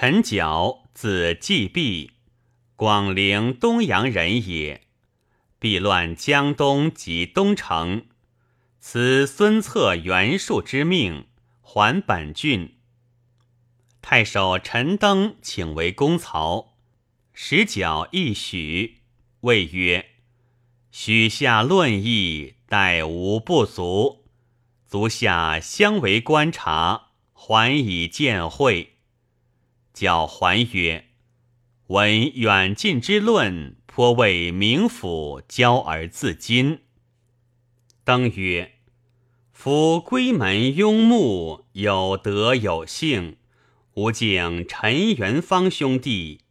[0.00, 2.12] 陈角，字季弼，
[2.76, 4.82] 广陵东阳人也。
[5.58, 8.06] 避乱江东及东城，
[8.78, 11.26] 此孙策袁术之命，
[11.60, 12.76] 还本郡。
[14.00, 16.76] 太守陈登请为公曹，
[17.32, 18.98] 使角一许，
[19.40, 20.10] 谓曰
[20.92, 24.28] ：“许下论议，待无不足。
[24.86, 28.94] 足下相为观察，还以见会。”
[29.98, 31.06] 叫还曰
[31.88, 36.78] ：“闻远近之论。”颇为名府骄而自矜。
[38.04, 38.74] 登曰
[39.50, 43.38] ：“夫闺门庸穆，有德有幸，
[43.94, 46.42] 吾敬陈元方兄弟。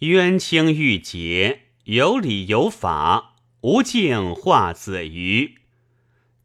[0.00, 5.58] 冤清玉洁，有理有法，吾敬华子瑜。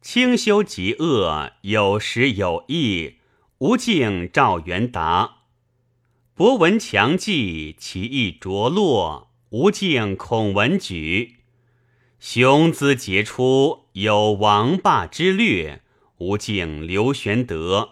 [0.00, 3.14] 清修极恶，有时有义，
[3.58, 5.38] 吾敬赵元达。
[6.34, 11.36] 博闻强记，其意着落。”无敬孔文举，
[12.18, 15.78] 雄姿杰出，有王霸之略；
[16.18, 17.90] 无敬刘玄德，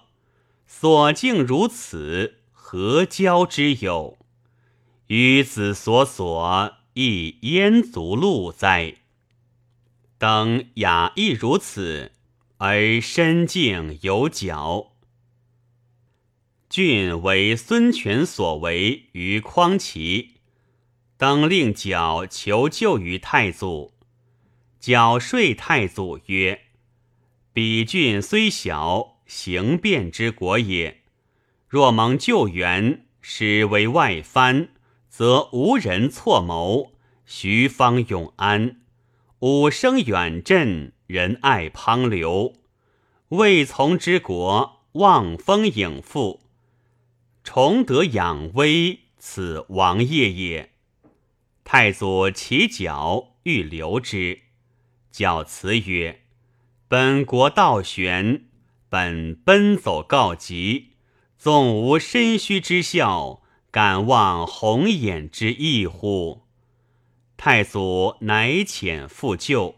[0.66, 4.18] 所敬如此，何交之有？
[5.06, 8.96] 与子所所，亦焉足路哉？
[10.18, 12.10] 登雅亦如此，
[12.56, 14.91] 而身敬有角。
[16.72, 20.36] 郡为孙权所为于匡齐。
[21.18, 23.92] 登令角求救于太祖，
[24.80, 26.62] 角说太祖曰
[27.52, 31.02] ：“彼郡虽小，行变之国也。
[31.68, 34.70] 若蒙救援，使为外藩，
[35.10, 36.92] 则无人错谋，
[37.26, 38.80] 徐方永安，
[39.40, 42.54] 武生远镇，仁爱滂流。
[43.28, 46.40] 未从之国，望风影复，
[47.44, 50.70] 崇德养威，此王业也。”
[51.64, 54.40] 太祖起脚欲留之，
[55.10, 56.22] 角辞曰
[56.88, 58.44] ：“本国道玄，
[58.88, 60.90] 本奔走告急，
[61.38, 66.42] 纵无身虚之效，敢忘红眼之意乎？”
[67.38, 69.76] 太祖乃遣复救。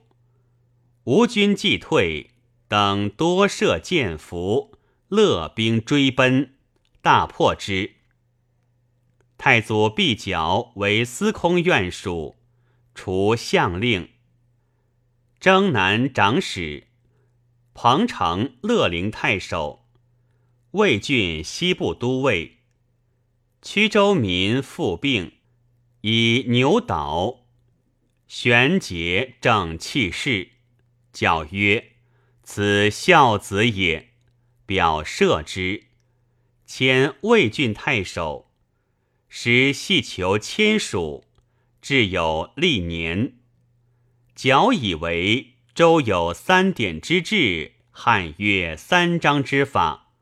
[1.05, 2.31] 吴军既退，
[2.66, 4.72] 等多设箭伏，
[5.09, 6.53] 勒兵追奔，
[7.04, 7.97] 大破之。
[9.37, 12.38] 太祖毕角为司空院属，
[12.94, 14.09] 除相令。
[15.38, 16.87] 征南长史，
[17.75, 19.84] 彭城乐陵太守，
[20.70, 22.60] 魏郡西部都尉。
[23.60, 25.32] 曲州民复病，
[26.00, 27.44] 以牛倒。
[28.26, 30.53] 玄节正气势，
[31.12, 31.97] 教曰
[32.42, 34.12] ：“此孝子也。”
[34.65, 35.88] 表赦之，
[36.67, 38.51] 迁魏郡太守。
[39.29, 41.25] 时系求签署，
[41.83, 43.35] 至有历年。
[44.35, 50.13] 矫以为周有三典之制，汉乐三章之法。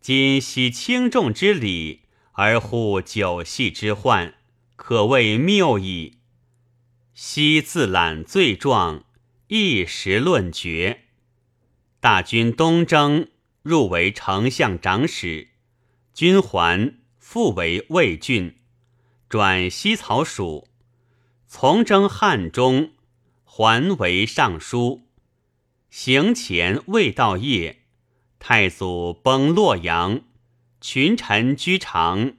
[0.00, 2.02] 今悉轻重之礼，
[2.32, 4.34] 而护九系之患，
[4.76, 6.18] 可谓谬矣。
[7.12, 9.04] 昔自揽罪状，
[9.48, 11.02] 一时论决。
[11.98, 13.28] 大军东征，
[13.62, 15.48] 入为丞相长史，
[16.18, 16.96] 君还。
[17.20, 18.56] 复为魏郡，
[19.28, 20.66] 转西曹属，
[21.46, 22.90] 从征汉中，
[23.44, 25.02] 还为尚书。
[25.90, 27.82] 行前未到夜，
[28.40, 30.22] 太祖崩洛阳，
[30.80, 32.32] 群臣居长，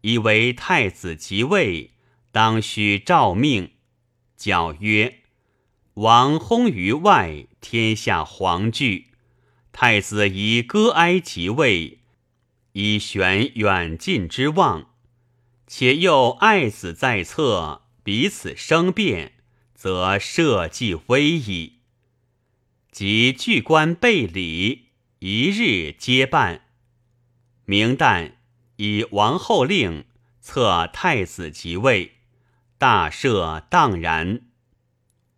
[0.00, 1.90] 以为太子即位，
[2.32, 3.72] 当须诏命。
[4.38, 5.18] 矫曰
[5.94, 9.08] ：“王薨于外，天下惶惧。
[9.70, 11.97] 太子宜割哀即位。”
[12.80, 14.90] 以悬远近之望，
[15.66, 19.32] 且又爱子在侧，彼此生变，
[19.74, 21.80] 则社稷危矣。
[22.92, 26.66] 即具官备礼，一日皆办。
[27.64, 28.34] 明旦，
[28.76, 30.04] 以王后令
[30.40, 32.12] 册太子即位，
[32.78, 34.42] 大赦荡然。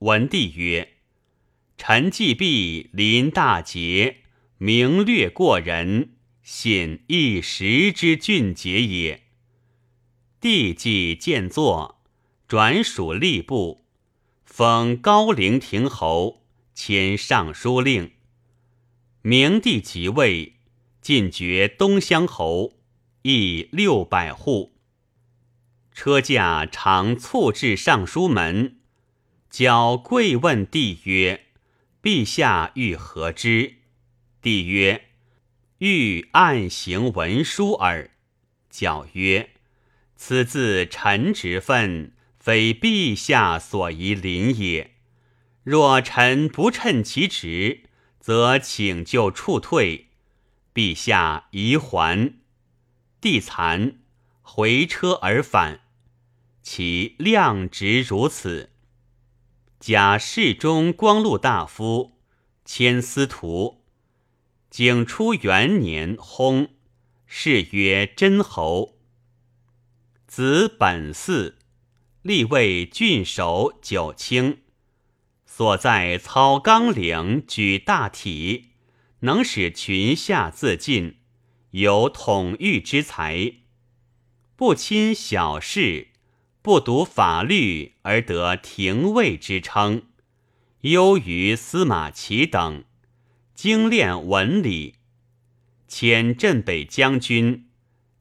[0.00, 0.96] 文帝曰
[1.78, 4.18] ：“臣既毕临大节，
[4.58, 6.16] 名略过人。”
[6.52, 9.22] 信一时之俊杰也。
[10.40, 12.02] 帝既见作，
[12.48, 13.84] 转属吏部，
[14.44, 16.42] 封高陵亭侯，
[16.74, 18.10] 迁尚书令。
[19.22, 20.56] 明帝即位，
[21.00, 22.80] 进爵东乡侯，
[23.22, 24.74] 邑六百户。
[25.92, 28.80] 车驾常促至尚书门，
[29.48, 31.46] 交跪问帝曰
[32.02, 33.76] ：“陛下欲何之？”
[34.42, 35.09] 帝曰。
[35.80, 38.10] 欲暗行文书耳，
[38.68, 39.48] 矫曰
[40.14, 44.96] ：“此自臣职分，非陛下所宜临也。
[45.62, 47.84] 若臣不称其职，
[48.18, 50.08] 则请就处退。
[50.74, 52.34] 陛下宜还。”
[53.18, 53.94] 帝惭，
[54.42, 55.80] 回车而返。
[56.62, 58.68] 其量直如此。
[59.78, 62.18] 假侍中光禄大夫，
[62.66, 63.79] 迁司徒。
[64.70, 66.68] 景初元年薨，
[67.26, 69.00] 谥曰真侯。
[70.28, 71.54] 子本嗣，
[72.22, 74.62] 立为郡守九卿。
[75.44, 78.68] 所在操纲领，举大体，
[79.22, 81.16] 能使群下自尽。
[81.72, 83.54] 有统御之才，
[84.54, 86.10] 不亲小事，
[86.62, 90.02] 不读法律而得廷尉之称，
[90.82, 92.84] 优于司马齐等，
[93.62, 94.94] 精练文理，
[95.86, 97.68] 迁镇北将军，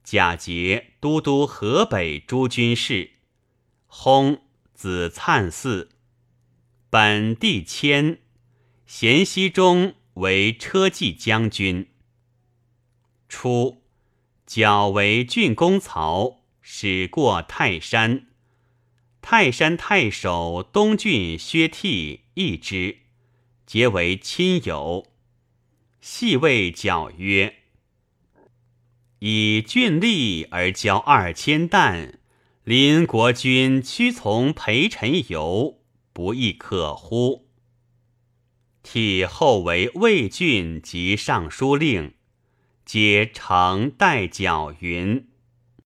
[0.04, 3.12] 假节都督河北诸军事。
[3.88, 4.42] 薨，
[4.74, 5.88] 子粲嗣。
[6.90, 8.20] 本地迁，
[8.86, 11.88] 咸熙中为车骑将军。
[13.30, 13.82] 初，
[14.46, 18.28] 矫为郡公曹，使过泰山。
[19.22, 22.98] 泰山太守东郡薛悌义之，
[23.66, 25.09] 结为亲友。
[26.02, 27.56] 细谓矫曰
[29.20, 32.20] ：“以郡吏而交二千担，
[32.64, 35.80] 临国君屈从陪臣游，
[36.14, 37.50] 不亦可乎？”
[38.82, 42.14] 替后为魏郡及尚书令。
[42.86, 45.29] 皆常代矫云。